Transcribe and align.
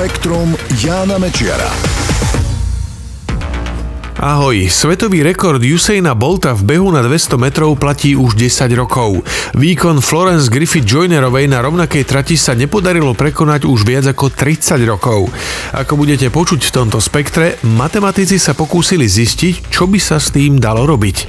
Spektrum 0.00 0.56
Jána 0.80 1.20
Mečiara. 1.20 1.68
Ahoj, 4.16 4.64
svetový 4.72 5.20
rekord 5.20 5.60
Usaina 5.60 6.16
Bolta 6.16 6.56
v 6.56 6.72
behu 6.72 6.88
na 6.88 7.04
200 7.04 7.36
metrov 7.36 7.76
platí 7.76 8.16
už 8.16 8.32
10 8.32 8.80
rokov. 8.80 9.20
Výkon 9.52 10.00
Florence 10.00 10.48
Griffith 10.48 10.88
Joynerovej 10.88 11.52
na 11.52 11.60
rovnakej 11.60 12.08
trati 12.08 12.40
sa 12.40 12.56
nepodarilo 12.56 13.12
prekonať 13.12 13.68
už 13.68 13.84
viac 13.84 14.08
ako 14.08 14.32
30 14.32 14.80
rokov. 14.88 15.28
Ako 15.76 16.00
budete 16.00 16.32
počuť 16.32 16.72
v 16.72 16.74
tomto 16.80 16.96
spektre, 16.96 17.60
matematici 17.68 18.40
sa 18.40 18.56
pokúsili 18.56 19.04
zistiť, 19.04 19.68
čo 19.68 19.84
by 19.84 20.00
sa 20.00 20.16
s 20.16 20.32
tým 20.32 20.56
dalo 20.56 20.88
robiť. 20.88 21.28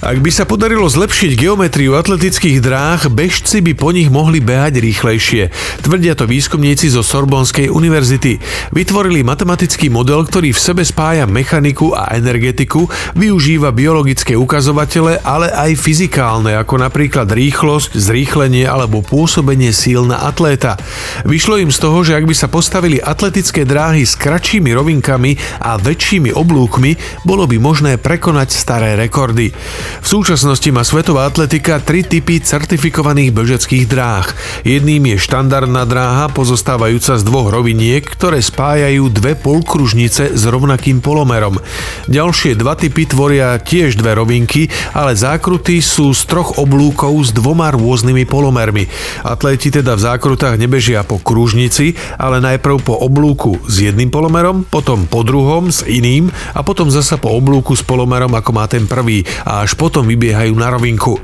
Ak 0.00 0.16
by 0.16 0.32
sa 0.32 0.48
podarilo 0.48 0.88
zlepšiť 0.88 1.36
geometriu 1.36 1.92
atletických 1.92 2.64
dráh, 2.64 3.12
bežci 3.12 3.60
by 3.60 3.76
po 3.76 3.92
nich 3.92 4.08
mohli 4.08 4.40
behať 4.40 4.80
rýchlejšie. 4.80 5.52
Tvrdia 5.84 6.16
to 6.16 6.24
výskumníci 6.24 6.88
zo 6.88 7.04
Sorbonskej 7.04 7.68
univerzity. 7.68 8.40
Vytvorili 8.72 9.20
matematický 9.20 9.92
model, 9.92 10.24
ktorý 10.24 10.56
v 10.56 10.64
sebe 10.72 10.88
spája 10.88 11.28
mechaniku 11.28 11.92
a 11.92 12.16
energetiku, 12.16 12.88
využíva 13.12 13.76
biologické 13.76 14.40
ukazovatele, 14.40 15.20
ale 15.20 15.52
aj 15.52 15.76
fyzikálne, 15.76 16.56
ako 16.56 16.80
napríklad 16.80 17.28
rýchlosť, 17.28 17.92
zrýchlenie 17.92 18.64
alebo 18.64 19.04
pôsobenie 19.04 19.68
síl 19.68 20.08
na 20.08 20.24
atléta. 20.24 20.80
Vyšlo 21.28 21.60
im 21.60 21.68
z 21.68 21.76
toho, 21.76 22.00
že 22.00 22.16
ak 22.16 22.24
by 22.24 22.32
sa 22.32 22.48
postavili 22.48 23.04
atletické 23.04 23.68
dráhy 23.68 24.08
s 24.08 24.16
kratšími 24.16 24.72
rovinkami 24.72 25.60
a 25.60 25.76
väčšími 25.76 26.32
oblúkmi, 26.32 26.96
bolo 27.28 27.44
by 27.44 27.60
možné 27.60 28.00
prekonať 28.00 28.48
staré 28.56 28.96
rekordy. 28.96 29.52
V 29.98 30.06
súčasnosti 30.06 30.70
má 30.70 30.86
svetová 30.86 31.26
atletika 31.26 31.82
tri 31.82 32.06
typy 32.06 32.38
certifikovaných 32.38 33.34
bežeckých 33.34 33.84
dráh. 33.90 34.30
Jedným 34.62 35.10
je 35.10 35.16
štandardná 35.18 35.82
dráha 35.82 36.30
pozostávajúca 36.30 37.18
z 37.18 37.22
dvoch 37.26 37.50
roviniek, 37.50 38.06
ktoré 38.06 38.38
spájajú 38.38 39.10
dve 39.10 39.34
polkružnice 39.34 40.38
s 40.38 40.42
rovnakým 40.46 41.02
polomerom. 41.02 41.58
Ďalšie 42.06 42.54
dva 42.54 42.78
typy 42.78 43.10
tvoria 43.10 43.58
tiež 43.58 43.98
dve 43.98 44.14
rovinky, 44.14 44.70
ale 44.94 45.18
zákruty 45.18 45.82
sú 45.82 46.14
z 46.14 46.22
troch 46.30 46.62
oblúkov 46.62 47.26
s 47.26 47.34
dvoma 47.34 47.74
rôznymi 47.74 48.22
polomermi. 48.30 48.86
Atléti 49.26 49.74
teda 49.74 49.98
v 49.98 50.04
zákrutách 50.06 50.54
nebežia 50.60 51.02
po 51.02 51.18
kružnici, 51.18 51.98
ale 52.20 52.38
najprv 52.38 52.84
po 52.84 52.94
oblúku 53.00 53.58
s 53.66 53.82
jedným 53.82 54.12
polomerom, 54.12 54.68
potom 54.68 55.08
po 55.08 55.26
druhom 55.26 55.72
s 55.72 55.82
iným 55.82 56.28
a 56.54 56.60
potom 56.60 56.92
zasa 56.92 57.16
po 57.16 57.32
oblúku 57.32 57.72
s 57.72 57.82
polomerom 57.82 58.30
ako 58.36 58.50
má 58.52 58.68
ten 58.68 58.84
prvý 58.84 59.24
a 59.48 59.64
až 59.64 59.79
potom 59.80 60.04
vybiehajú 60.04 60.52
na 60.60 60.68
rovinku. 60.68 61.16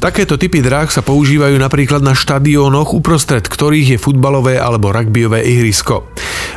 Takéto 0.00 0.40
typy 0.40 0.64
dráh 0.64 0.88
sa 0.88 1.04
používajú 1.04 1.60
napríklad 1.60 2.00
na 2.00 2.16
štadiónoch, 2.16 2.96
uprostred 2.96 3.44
ktorých 3.44 3.92
je 3.92 3.98
futbalové 4.00 4.56
alebo 4.56 4.88
rugbyové 4.88 5.44
ihrisko. 5.44 6.08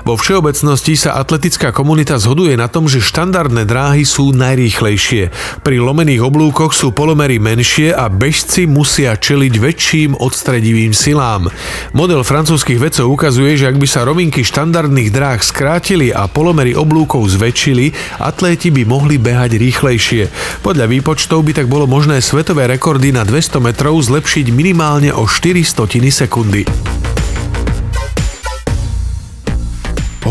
Vo 0.07 0.15
všeobecnosti 0.15 0.95
sa 0.95 1.19
atletická 1.19 1.75
komunita 1.75 2.15
zhoduje 2.15 2.55
na 2.55 2.71
tom, 2.71 2.87
že 2.87 3.03
štandardné 3.03 3.67
dráhy 3.67 4.07
sú 4.07 4.31
najrýchlejšie. 4.31 5.29
Pri 5.61 5.77
lomených 5.77 6.23
oblúkoch 6.23 6.71
sú 6.71 6.95
polomery 6.95 7.37
menšie 7.37 7.91
a 7.91 8.07
bežci 8.07 8.65
musia 8.65 9.19
čeliť 9.19 9.53
väčším 9.59 10.09
odstredivým 10.17 10.95
silám. 10.95 11.51
Model 11.91 12.23
francúzskych 12.23 12.79
vedcov 12.79 13.11
ukazuje, 13.11 13.59
že 13.59 13.69
ak 13.69 13.77
by 13.77 13.87
sa 13.89 14.07
rovinky 14.07 14.41
štandardných 14.41 15.11
dráh 15.11 15.43
skrátili 15.43 16.09
a 16.09 16.25
polomery 16.25 16.73
oblúkov 16.73 17.27
zväčšili, 17.27 18.17
atléti 18.23 18.71
by 18.71 18.87
mohli 18.87 19.19
behať 19.21 19.59
rýchlejšie. 19.59 20.23
Podľa 20.65 20.85
výpočtov 20.89 21.40
by 21.41 21.53
tak 21.57 21.67
bolo 21.67 21.89
možné 21.89 22.21
svetové 22.21 22.69
rekordy 22.69 23.09
na 23.09 23.25
200 23.25 23.57
metrov 23.61 23.97
zlepšiť 23.97 24.53
minimálne 24.53 25.09
o 25.09 25.25
4 25.25 25.61
stotiny 25.65 26.13
sekundy. 26.13 27.00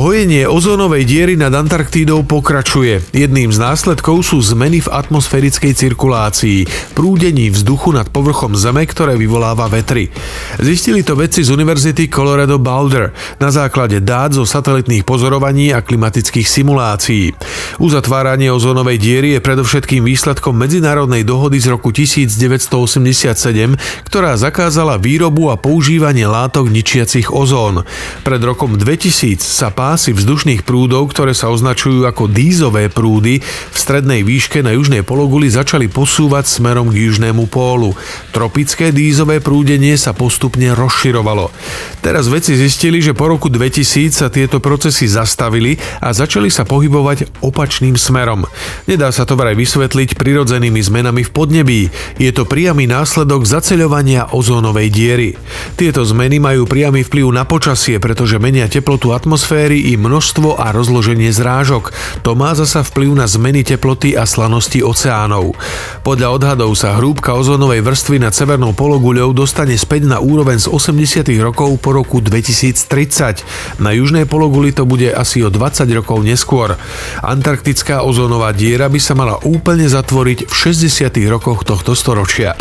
Hojenie 0.01 0.49
ozónovej 0.49 1.05
diery 1.05 1.37
nad 1.37 1.53
Antarktídou 1.53 2.25
pokračuje. 2.25 3.05
Jedným 3.13 3.53
z 3.53 3.61
následkov 3.61 4.25
sú 4.25 4.41
zmeny 4.41 4.81
v 4.81 4.89
atmosférickej 4.89 5.77
cirkulácii, 5.77 6.65
prúdení 6.97 7.53
vzduchu 7.53 7.93
nad 7.93 8.09
povrchom 8.09 8.57
Zeme, 8.57 8.89
ktoré 8.89 9.21
vyvoláva 9.21 9.69
vetry. 9.69 10.09
Zistili 10.57 11.05
to 11.05 11.21
vedci 11.21 11.45
z 11.45 11.53
Univerzity 11.53 12.09
Colorado 12.09 12.57
Boulder 12.57 13.13
na 13.37 13.53
základe 13.53 14.01
dát 14.01 14.33
zo 14.33 14.49
satelitných 14.49 15.05
pozorovaní 15.05 15.77
a 15.77 15.85
klimatických 15.85 16.49
simulácií. 16.49 17.37
Uzatváranie 17.77 18.49
ozónovej 18.49 18.97
diery 18.97 19.37
je 19.37 19.45
predovšetkým 19.45 20.01
výsledkom 20.01 20.57
medzinárodnej 20.57 21.29
dohody 21.29 21.61
z 21.61 21.77
roku 21.77 21.93
1987, 21.93 23.77
ktorá 24.09 24.33
zakázala 24.41 24.97
výrobu 24.97 25.53
a 25.53 25.61
používanie 25.61 26.25
látok 26.25 26.73
ničiacich 26.73 27.29
ozón. 27.29 27.85
Pred 28.25 28.41
rokom 28.49 28.81
2000 28.81 29.45
sa 29.45 29.69
pásy 29.91 30.15
vzdušných 30.15 30.63
prúdov, 30.63 31.11
ktoré 31.11 31.35
sa 31.35 31.51
označujú 31.51 32.07
ako 32.07 32.31
dízové 32.31 32.87
prúdy, 32.87 33.43
v 33.43 33.75
strednej 33.75 34.23
výške 34.23 34.63
na 34.63 34.71
južnej 34.79 35.03
pologuli 35.03 35.51
začali 35.51 35.91
posúvať 35.91 36.47
smerom 36.47 36.95
k 36.95 37.11
južnému 37.11 37.51
pólu. 37.51 37.99
Tropické 38.31 38.95
dízové 38.95 39.43
prúdenie 39.43 39.99
sa 39.99 40.15
postupne 40.15 40.79
rozširovalo. 40.79 41.51
Teraz 42.07 42.31
vedci 42.31 42.55
zistili, 42.55 43.03
že 43.03 43.19
po 43.19 43.35
roku 43.35 43.51
2000 43.51 44.15
sa 44.15 44.31
tieto 44.31 44.63
procesy 44.63 45.11
zastavili 45.11 45.75
a 45.99 46.15
začali 46.15 46.55
sa 46.55 46.63
pohybovať 46.63 47.43
opačným 47.43 47.99
smerom. 47.99 48.47
Nedá 48.87 49.11
sa 49.11 49.27
to 49.27 49.35
vraj 49.35 49.59
vysvetliť 49.59 50.15
prirodzenými 50.15 50.79
zmenami 50.79 51.27
v 51.27 51.35
podnebí. 51.35 51.81
Je 52.23 52.31
to 52.31 52.47
priamy 52.47 52.87
následok 52.87 53.43
zaceľovania 53.43 54.31
ozónovej 54.31 54.87
diery. 54.87 55.29
Tieto 55.75 56.07
zmeny 56.07 56.39
majú 56.39 56.63
priamy 56.71 57.03
vplyv 57.03 57.27
na 57.35 57.43
počasie, 57.43 57.99
pretože 57.99 58.39
menia 58.39 58.71
teplotu 58.71 59.11
atmosféry 59.11 59.80
i 59.81 59.97
množstvo 59.97 60.61
a 60.61 60.71
rozloženie 60.71 61.33
zrážok. 61.33 61.91
To 62.23 62.37
má 62.37 62.53
zasa 62.53 62.85
vplyv 62.85 63.17
na 63.17 63.27
zmeny 63.27 63.65
teploty 63.65 64.13
a 64.15 64.29
slanosti 64.29 64.85
oceánov. 64.85 65.57
Podľa 66.05 66.29
odhadov 66.37 66.77
sa 66.77 66.97
hrúbka 67.01 67.33
ozónovej 67.33 67.81
vrstvy 67.81 68.21
nad 68.21 68.37
severnou 68.37 68.77
pologuľou 68.77 69.33
dostane 69.33 69.75
späť 69.75 70.07
na 70.07 70.21
úroveň 70.21 70.61
z 70.61 70.69
80. 70.69 71.25
rokov 71.41 71.81
po 71.81 71.97
roku 71.97 72.21
2030. 72.21 73.81
Na 73.81 73.97
južnej 73.97 74.29
pologuli 74.29 74.71
to 74.71 74.85
bude 74.85 75.09
asi 75.11 75.41
o 75.41 75.49
20 75.49 75.89
rokov 75.97 76.21
neskôr. 76.21 76.77
Antarktická 77.25 78.05
ozónová 78.05 78.53
diera 78.53 78.87
by 78.87 79.01
sa 79.01 79.17
mala 79.17 79.41
úplne 79.43 79.89
zatvoriť 79.89 80.49
v 80.49 80.53
60. 80.53 81.09
rokoch 81.33 81.65
tohto 81.65 81.97
storočia. 81.97 82.57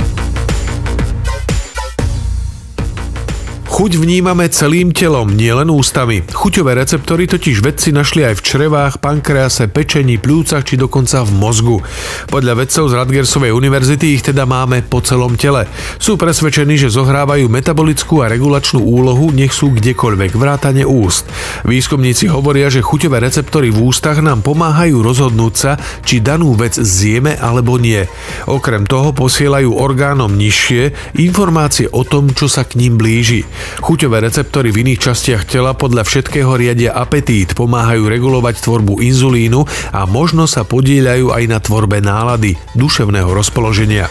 Chuť 3.79 3.95
vnímame 3.95 4.51
celým 4.51 4.91
telom, 4.91 5.31
nielen 5.31 5.71
ústami. 5.71 6.19
Chuťové 6.19 6.75
receptory 6.75 7.31
totiž 7.31 7.63
vedci 7.63 7.95
našli 7.95 8.27
aj 8.27 8.35
v 8.35 8.43
črevách, 8.43 8.99
pankrease, 8.99 9.71
pečení, 9.71 10.19
plúcach 10.19 10.67
či 10.67 10.75
dokonca 10.75 11.23
v 11.23 11.31
mozgu. 11.39 11.79
Podľa 12.27 12.59
vedcov 12.59 12.91
z 12.91 12.97
Radgersovej 12.99 13.55
univerzity 13.55 14.19
ich 14.19 14.27
teda 14.27 14.43
máme 14.43 14.83
po 14.83 14.99
celom 14.99 15.39
tele. 15.39 15.63
Sú 15.95 16.19
presvedčení, 16.19 16.75
že 16.75 16.91
zohrávajú 16.91 17.47
metabolickú 17.47 18.19
a 18.19 18.27
regulačnú 18.27 18.83
úlohu, 18.83 19.31
nech 19.31 19.55
sú 19.55 19.71
kdekoľvek, 19.71 20.35
vrátane 20.35 20.83
úst. 20.83 21.23
Výskumníci 21.63 22.27
hovoria, 22.27 22.67
že 22.67 22.83
chuťové 22.83 23.23
receptory 23.23 23.71
v 23.71 23.79
ústach 23.79 24.19
nám 24.19 24.43
pomáhajú 24.43 24.99
rozhodnúť 24.99 25.53
sa, 25.55 25.79
či 26.03 26.19
danú 26.19 26.51
vec 26.51 26.75
zjeme 26.75 27.39
alebo 27.39 27.79
nie. 27.79 28.03
Okrem 28.43 28.83
toho 28.83 29.15
posielajú 29.15 29.71
orgánom 29.71 30.35
nižšie 30.35 31.15
informácie 31.15 31.87
o 31.95 32.03
tom, 32.03 32.35
čo 32.35 32.51
sa 32.51 32.67
k 32.67 32.75
ním 32.75 32.99
blíži. 32.99 33.47
Chuťové 33.79 34.25
receptory 34.25 34.73
v 34.73 34.85
iných 34.85 34.99
častiach 35.09 35.45
tela 35.45 35.77
podľa 35.77 36.05
všetkého 36.05 36.49
riadia 36.57 36.97
apetít, 36.97 37.53
pomáhajú 37.53 38.09
regulovať 38.09 38.61
tvorbu 38.65 39.01
inzulínu 39.05 39.65
a 39.93 40.05
možno 40.09 40.49
sa 40.49 40.65
podieľajú 40.65 41.31
aj 41.33 41.43
na 41.45 41.59
tvorbe 41.61 42.01
nálady, 42.01 42.57
duševného 42.73 43.29
rozpoloženia. 43.29 44.09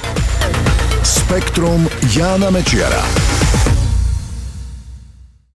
Spektrum 1.02 1.86
Jána 2.12 2.50
Mečiara. 2.52 3.37